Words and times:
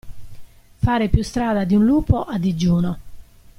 Fare 0.77 1.09
più 1.09 1.21
strada 1.21 1.63
di 1.63 1.75
un 1.75 1.85
lupo 1.85 2.23
a 2.23 2.39
digiuno. 2.39 2.97